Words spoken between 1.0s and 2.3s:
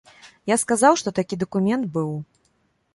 што такі дакумент быў.